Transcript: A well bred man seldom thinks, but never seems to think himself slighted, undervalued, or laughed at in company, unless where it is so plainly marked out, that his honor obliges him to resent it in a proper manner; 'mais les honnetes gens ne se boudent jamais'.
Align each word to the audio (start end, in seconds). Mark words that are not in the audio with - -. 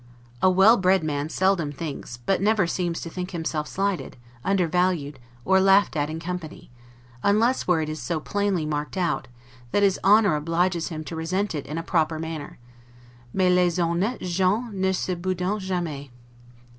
A 0.41 0.49
well 0.49 0.77
bred 0.77 1.03
man 1.03 1.29
seldom 1.29 1.71
thinks, 1.71 2.17
but 2.17 2.41
never 2.41 2.65
seems 2.65 3.01
to 3.01 3.09
think 3.11 3.29
himself 3.29 3.67
slighted, 3.67 4.17
undervalued, 4.43 5.19
or 5.45 5.59
laughed 5.61 5.95
at 5.95 6.09
in 6.09 6.19
company, 6.19 6.71
unless 7.21 7.67
where 7.67 7.81
it 7.81 7.87
is 7.87 8.01
so 8.01 8.19
plainly 8.19 8.65
marked 8.65 8.97
out, 8.97 9.27
that 9.69 9.83
his 9.83 9.99
honor 10.03 10.35
obliges 10.35 10.87
him 10.87 11.03
to 11.03 11.15
resent 11.15 11.53
it 11.53 11.67
in 11.67 11.77
a 11.77 11.83
proper 11.83 12.17
manner; 12.17 12.57
'mais 13.31 13.53
les 13.53 13.77
honnetes 13.77 14.25
gens 14.27 14.73
ne 14.73 14.91
se 14.91 15.13
boudent 15.13 15.61
jamais'. 15.61 16.09